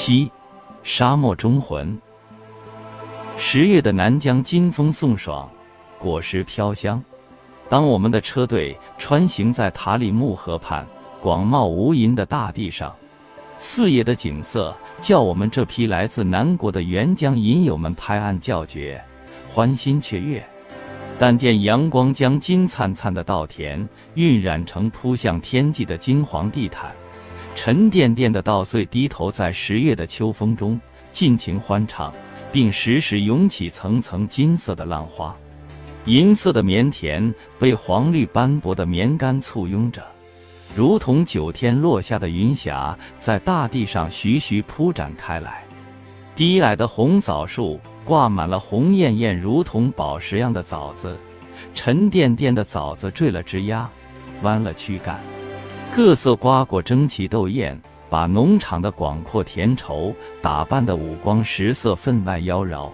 [0.00, 0.30] 七，
[0.84, 2.00] 沙漠中魂。
[3.36, 5.50] 十月的南疆，金风送爽，
[5.98, 7.02] 果实飘香。
[7.68, 10.86] 当我们的车队穿行在塔里木河畔
[11.20, 12.94] 广袤无垠的大地上，
[13.58, 19.04] 四野的景色叫我们这批来自南国的援疆银友们拍案叫绝，
[19.48, 20.40] 欢欣雀跃。
[21.18, 26.92] 但见阳光将金灿灿的稻田晕染成扑向天际的金黄地毯，
[27.54, 30.80] 沉甸甸的稻穗低头在十月的秋风中
[31.12, 32.12] 尽情欢唱，
[32.52, 35.34] 并时时涌起层层金色的浪花。
[36.04, 40.02] 银色的棉田被黄绿斑驳的棉干簇拥着，
[40.74, 45.64] 如同九天落下的云霞，在大地上徐徐铺展开来。
[46.34, 47.80] 低矮的红枣树。
[48.04, 51.14] 挂满了红艳艳、如同宝石样的枣子，
[51.74, 53.86] 沉甸甸的枣子坠了枝丫，
[54.40, 55.20] 弯了躯干，
[55.94, 62.88] 各色瓜果争奇斗艳，把农场的广阔田畴打扮得五光十色、分外妖娆。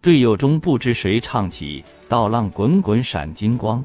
[0.00, 3.84] 队友中不知谁唱起：“稻浪滚滚闪金光，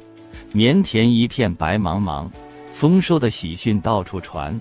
[0.52, 2.30] 棉田一片白茫茫，
[2.72, 4.60] 丰收的喜讯到处传，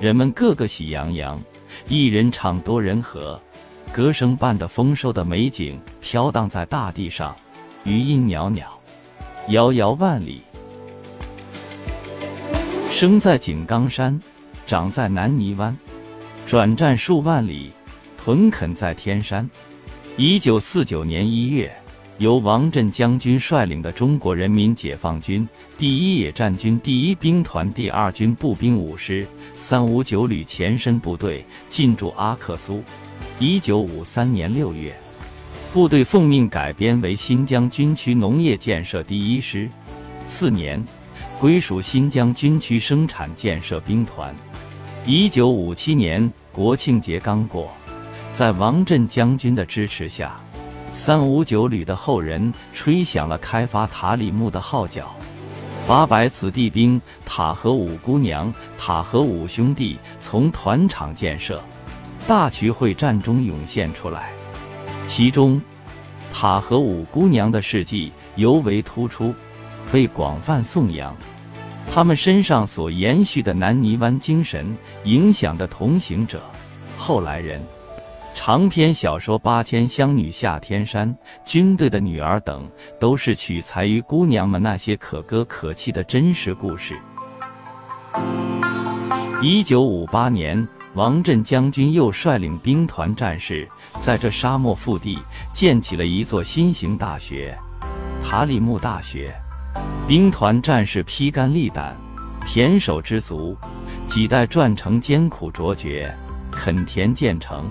[0.00, 1.40] 人们个个喜洋洋，
[1.88, 3.40] 一人唱多人和。”
[3.92, 7.34] 歌声伴着丰收的美景飘荡在大地上，
[7.84, 8.78] 余音袅袅，
[9.48, 10.42] 遥遥万里。
[13.00, 14.20] 生在井冈山，
[14.66, 15.74] 长在南泥湾，
[16.44, 17.72] 转战数万里，
[18.18, 19.48] 屯垦在天山。
[20.18, 21.74] 一九四九年一月，
[22.18, 25.48] 由王震将军率领的中国人民解放军
[25.78, 32.82] 第一野战军第一兵团第二军步兵五师三五九旅前身部队进驻阿克苏。
[33.38, 34.94] 一九五三年六月，
[35.72, 39.66] 部队奉命改编为新疆军区农业建设第一师，
[40.26, 40.84] 次年
[41.40, 44.36] 归属新疆军区生产建设兵团。
[45.06, 47.70] 一九五七年国庆节刚过，
[48.30, 50.38] 在王震将军的支持下，
[50.90, 55.16] 三五九旅的后人吹响了开发塔里木的号角，
[55.88, 61.58] 八百子弟兵塔和五姑娘、塔和五兄弟从团场建设。
[62.28, 64.30] 大渠会战中涌现出来，
[65.06, 65.58] 其中
[66.30, 69.34] 塔和五姑娘的事迹尤为突出，
[69.90, 71.16] 被广泛颂扬。
[71.92, 76.40] 他们身上所延续的南泥湾精神，影响着同行者、
[76.96, 77.60] 后来人。
[78.32, 81.08] 长篇小说《八千湘女下天山》
[81.44, 82.66] 《军队的女儿》等，
[83.00, 86.96] 都是取材于姑娘们那些可歌可泣的真实故事。
[89.42, 90.66] 一九五八年。
[90.94, 93.68] 王震将军又率领兵团战士，
[94.00, 95.16] 在这沙漠腹地
[95.52, 97.56] 建起了一座新型大学——
[98.24, 99.32] 塔里木大学。
[100.06, 101.96] 兵团战士披肝沥胆，
[102.46, 103.56] 胼手知足，
[104.06, 106.12] 几代传承艰苦卓绝，
[106.50, 107.64] 垦田建城，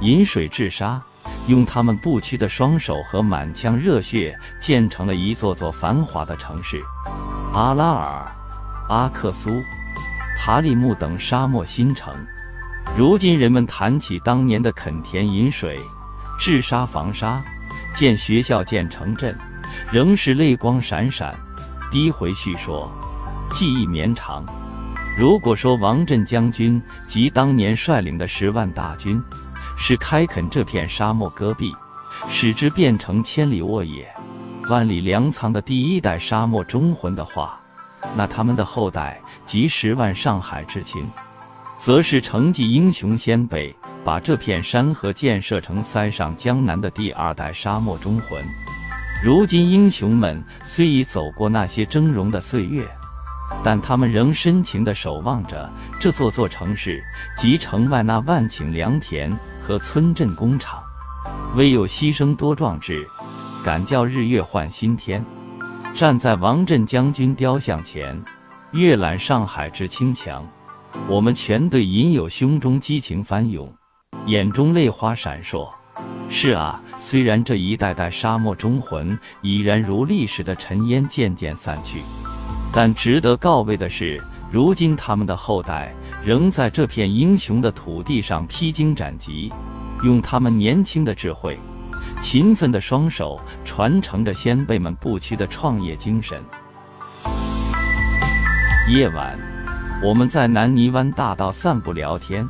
[0.00, 1.00] 饮水治沙，
[1.48, 6.80] 用他们不屈的双手和满腔热血，建成了一座座繁华的城市——
[7.52, 8.26] 阿拉尔、
[8.88, 9.50] 阿克苏、
[10.38, 12.14] 塔里木等沙漠新城。
[12.96, 15.78] 如今人们谈起当年的垦田饮水、
[16.40, 17.42] 治沙防沙、
[17.94, 19.36] 建学校、建城镇，
[19.90, 21.34] 仍是泪光闪闪，
[21.90, 22.90] 低回叙说，
[23.52, 24.44] 记忆绵长。
[25.18, 29.22] 如果说王震将军及当年率领的十万大军
[29.76, 31.72] 是开垦这片沙漠戈壁，
[32.28, 34.10] 使之变成千里沃野、
[34.68, 37.60] 万里粮仓的第一代沙漠忠魂的话，
[38.16, 41.10] 那他们的后代及十万上海之情。
[41.76, 48.40] 则是承继英雄先辈，把这片山河建设成塞上江南的第二代沙漠忠魂。
[49.24, 52.84] 如今英雄们虽已走过那些峥嵘的岁月，
[53.62, 57.00] 但他们仍深情地守望着这座座城市
[57.38, 59.30] 及城外那万顷良田
[59.62, 60.82] 和村镇工厂。
[61.54, 63.06] 唯有牺牲多壮志，
[63.64, 65.24] 敢叫日月换新天。
[65.94, 68.20] 站在王震将军雕像前，
[68.72, 70.44] 阅览上海之清强。
[71.06, 73.72] 我们全队隐有胸中激情翻涌，
[74.26, 75.68] 眼中泪花闪烁。
[76.28, 82.00] 是啊，虽然这一代代沙漠忠魂已然如历史的尘烟渐渐散去，
[82.72, 85.94] 但值得告慰的是，如今他们的后代
[86.24, 89.52] 仍在这片英雄的土地上披荆斩棘，
[90.04, 91.58] 用他们年轻的智慧、
[92.20, 96.40] 勤奋的双手，传承着先辈们不屈的创业精神。
[98.88, 99.38] 夜晚。
[100.04, 102.44] 我们在南泥湾大道散步聊天，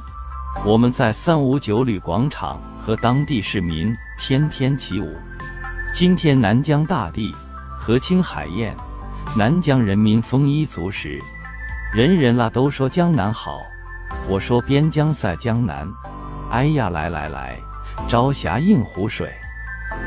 [0.64, 5.12] 我们在三五九旅广场和当地市民翩翩起舞。
[5.92, 7.34] 今天南疆大地
[7.80, 8.72] 河清海晏，
[9.36, 11.18] 南疆人民丰衣足食，
[11.92, 13.60] 人人啦都说江南好。
[14.28, 15.88] 我说边疆赛江南，
[16.52, 17.58] 哎呀，来来来，
[18.08, 19.32] 朝霞映湖水。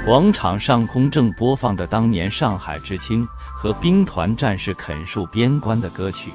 [0.06, 6.31] 广场上空正播放着当年上海知青和兵团战士啃树边关的歌曲，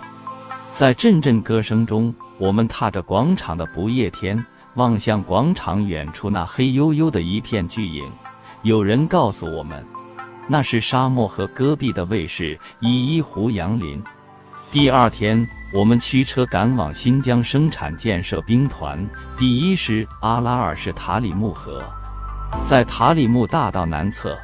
[0.73, 4.43] 在阵阵歌声中，我们踏着广场的不夜天，
[4.77, 8.11] 望向广场远处那黑黝黝的一片巨影。
[8.63, 9.85] 有人告诉我们，
[10.49, 14.03] 那是沙漠和戈壁的卫士依依胡杨林。
[14.73, 21.83] 第二天，我们驱车赶往新疆生产建设兵团第一师阿拉尔市塔里木河。
[22.63, 24.35] 在塔里木大道南侧，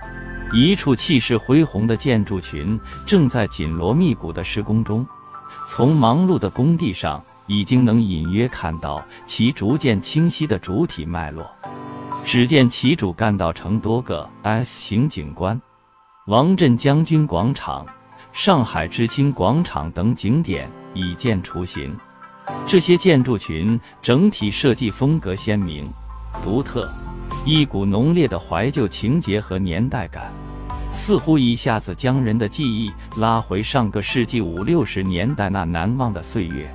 [0.52, 5.06] 一处气势恢宏的建筑群正在紧锣密鼓的施工中。
[5.66, 11.50] 从忙碌的工地上，已经能隐约看到其逐渐清晰的主体脉络。
[12.24, 15.60] 只见其主干道呈多个 S 型景观，
[16.26, 17.86] 王震将军广场、
[18.32, 21.96] 上海知青广场等景点已见雏形。
[22.66, 25.88] 这些建筑群整体设计风格鲜明、
[26.42, 26.90] 独特。
[27.44, 30.32] 一股浓烈的怀旧情节和年代感，
[30.90, 36.68] 似乎一下子将人的记忆拉回上个世纪五六十年代那难忘的岁月。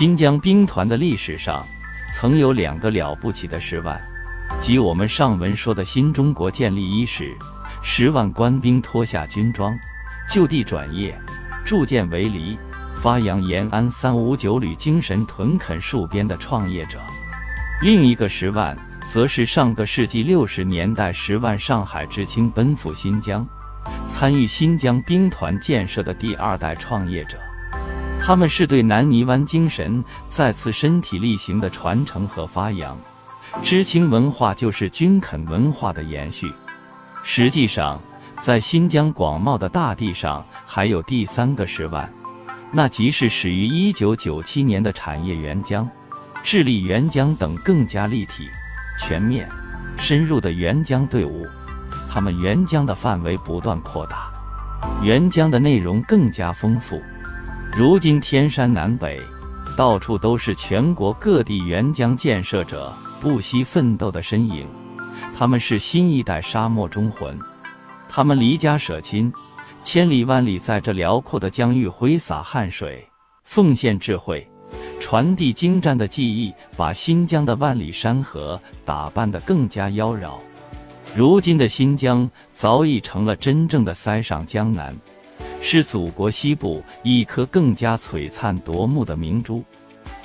[0.00, 1.62] 新疆兵团的历史上，
[2.14, 4.00] 曾有两个了不起的十万，
[4.58, 7.36] 即我们上文说的新中国建立伊始，
[7.82, 9.78] 十万官兵脱下军装，
[10.26, 11.14] 就地转业，
[11.66, 12.56] 铸剑为犁，
[12.98, 16.98] 发扬延安三五九旅精神，屯垦戍边的创业者。
[17.82, 18.74] 另一个十万，
[19.06, 23.46] 则是上个世纪六十年代十万上海知青奔赴新疆，
[24.08, 27.36] 参与新疆兵团建设的第二代创业者。
[28.22, 32.96] 他们是对南泥湾精神再次身体力行的传承和发扬。
[33.62, 36.52] 知青文化就是军垦文化的延续。
[37.24, 38.00] 实际上，
[38.38, 42.08] 在新疆广袤的大地上，还有第三个十万，
[42.70, 45.88] 那即是始于一九九七年的产业援疆。
[46.44, 48.48] 智利援疆等更加立体、
[48.98, 49.48] 全面、
[49.98, 51.46] 深入的援疆队伍，
[52.08, 54.30] 他们援疆的范围不断扩大，
[55.02, 57.02] 援疆的内容更加丰富。
[57.76, 59.20] 如今天山南北，
[59.76, 64.66] 到处都是全国各地援疆建设者不惜奋斗的身影。
[65.34, 67.38] 他们是新一代沙漠忠魂，
[68.08, 69.32] 他们离家舍亲，
[69.82, 73.06] 千里万里在这辽阔的疆域挥洒汗水，
[73.44, 74.46] 奉献智慧。
[74.98, 80.32] 传递精湛的技艺，把新疆的万里山河打扮得更加妖娆。
[81.16, 84.94] 如今的新疆早已成了真正的塞上江南，
[85.60, 89.62] 是祖国西部一颗更加璀璨夺目的明珠。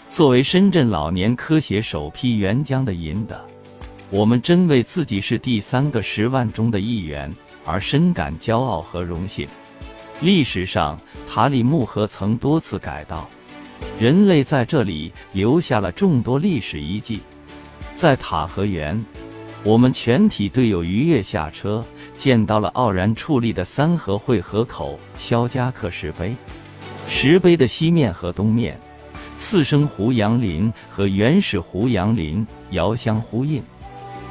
[0.08, 3.44] 作为深圳老年科协首批援疆的银的，
[4.10, 7.34] 我们真为自己是第三个十万中的一员
[7.66, 9.48] 而深感骄傲和荣幸。
[10.22, 13.28] 历史上，塔里木河曾多次改道。
[14.00, 17.20] 人类在这里留下了众多历史遗迹。
[17.94, 19.04] 在塔河源，
[19.66, 21.84] 我们全体队友愉悦下车，
[22.16, 26.36] 见到了傲然矗立的三河汇河口肖家克石碑。
[27.08, 28.80] 石碑的西面和东面，
[29.38, 33.64] 次生胡杨林和原始胡杨林遥相呼应。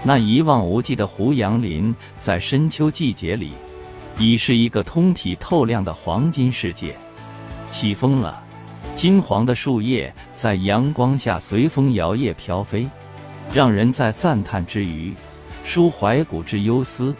[0.04, 3.50] 那一望无际的胡杨林，在深秋季节里，
[4.16, 6.94] 已是一个通体透亮的黄金世界。
[7.68, 8.40] 起风了。
[8.94, 12.86] 金黄的树叶在阳光下随风摇曳飘飞，
[13.52, 15.12] 让人在赞叹之余，
[15.64, 17.14] 抒怀古之忧思，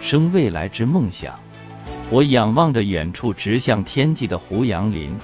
[0.00, 1.38] 生未来之梦想。
[2.10, 5.14] 我仰望着远处直向天际的胡杨林，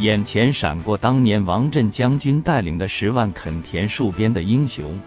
[0.00, 5.00] 眼前闪过当年王震将军带领的十万垦田戍边的英雄，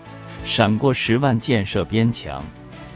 [0.43, 2.43] 闪过十万建设边墙、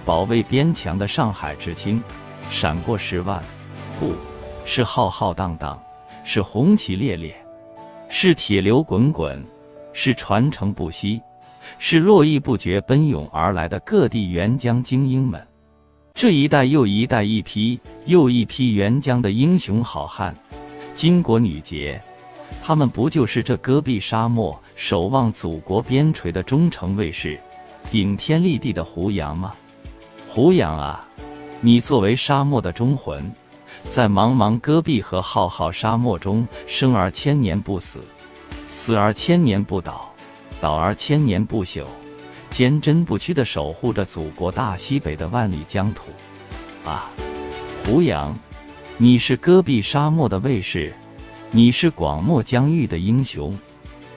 [0.05, 2.01] 保卫边墙的上海知青，
[2.49, 3.43] 闪过十万，
[3.99, 4.13] 不
[4.65, 5.79] 是浩浩荡荡，
[6.23, 7.35] 是红旗猎猎。
[8.09, 9.43] 是铁流滚滚，
[9.91, 11.19] 是传承不息，
[11.79, 15.45] 是络绎不绝奔涌而来的各地援疆精英们。
[16.13, 20.35] 这一代又一代、一批又一批援疆的英雄好汉、
[20.95, 21.99] 巾帼女杰，
[22.61, 27.39] 他们不就是这戈壁沙漠守望祖国边陲的忠诚卫士，
[27.89, 29.53] 顶天立地的胡杨吗？
[30.27, 31.07] 胡杨啊，
[31.61, 33.23] 你作为沙漠的忠魂。
[33.89, 38.01] 在茫茫戈壁和浩浩沙漠中，生而千年不死，
[38.69, 40.12] 死而千年不倒，
[40.63, 41.83] 倒而千年不朽，
[42.49, 46.03] 坚贞不屈地守护着祖国大西北的万里疆土。
[46.85, 47.11] 啊，
[47.83, 48.33] 胡杨，
[48.95, 50.93] 你是戈壁沙漠的卫士，
[51.51, 53.59] 你是广漠疆域的英雄，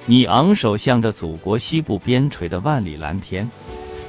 [0.05, 3.50] 你昂首向着祖国西部边陲的万里蓝天，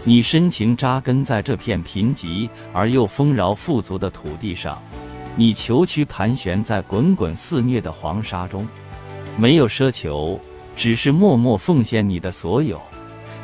[0.03, 4.79] 你深情扎根在这片贫瘠而又丰饶富足的土地上。
[5.35, 8.67] 你虬躯盘旋在滚滚肆虐的黄沙中，
[9.37, 10.39] 没有奢求，
[10.77, 12.79] 只是默默奉献你的所有。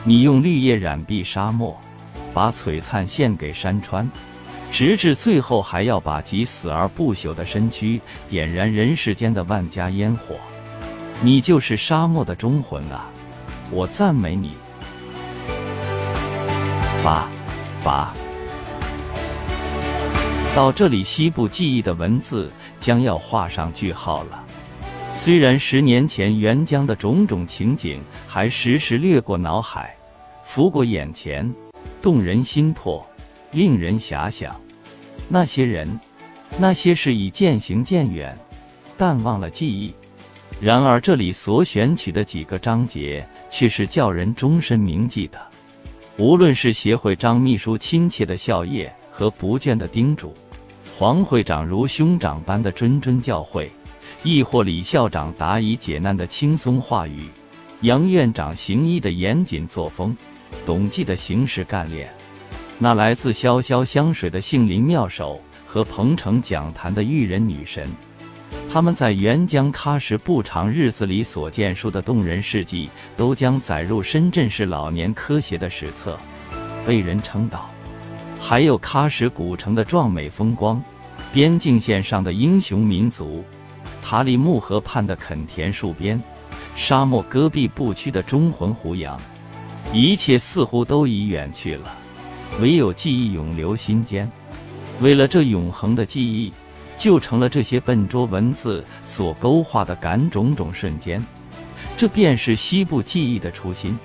[0.06, 1.76] 你用绿叶染碧沙漠，
[2.34, 4.10] 把璀璨献给山川，
[4.72, 8.00] 直至最后还要把极死而不朽的身躯
[8.30, 10.36] 点燃人世间的万家烟火。
[11.22, 13.10] 你就是沙漠的忠魂啊！
[13.72, 14.52] 我赞美你。
[17.04, 17.28] 八
[17.84, 18.14] 八，
[20.56, 24.43] 到这里，西部记忆的文字将要画上句号了。
[25.16, 29.96] 虽然十年前沅江的种种情景还时时掠过脑海，
[30.44, 31.54] 拂过眼前，
[32.02, 33.06] 动人心魄，
[33.52, 34.60] 令人遐想。
[35.30, 35.88] 那些人，
[36.58, 38.36] 那些事已渐行渐远，
[38.98, 39.94] 淡忘了记忆。
[40.60, 45.40] 然而这里所选取的几个章节，却是叫人终身铭记的。
[46.18, 50.34] 无论是协会张秘书亲切的笑靥和不倦的叮嘱，
[50.98, 53.70] 黄会长如兄长般的谆谆教诲。
[54.24, 57.28] 亦或李校长答疑解难的轻松话语，
[57.82, 60.16] 杨院长行医的严谨作风，
[60.66, 62.12] 董记的行事干练，
[62.80, 67.90] 那来自潇潇湘水的杏林妙手和彭城讲坛的育人女神，
[68.72, 76.18] 他们在沅江喀什不长日子里所见述的动人事迹，都将载入深圳市老年科协的史册，
[76.86, 77.70] 被人称道。
[78.40, 80.84] 还有喀什古城的壮美风光，
[81.32, 83.44] 边境线上的英雄民族。
[84.04, 86.22] 塔里木河畔的垦田戍边，
[86.76, 89.20] 沙漠戈壁不屈的忠魂胡杨，
[89.94, 91.96] 一切似乎都已远去了，
[92.60, 94.30] 唯有记忆永留心间。
[95.00, 96.52] 为了这永恒的记忆，
[96.98, 101.26] 就成了这些笨拙文字所勾画的感种种瞬间。
[101.96, 103.98] 这便是西部记忆的初心。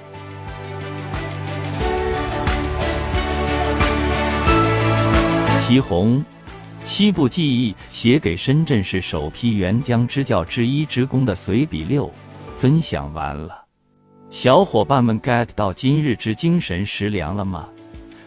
[5.59, 6.25] 祁红。
[6.89, 12.11] 西部记忆写给深圳市首批援疆支教之一职工的随笔六，
[12.57, 13.63] 分享完了。
[14.31, 17.69] 小伙伴们 get 到今日之精神食粮了吗？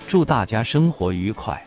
[0.07, 1.59] 祝大家生活愉快。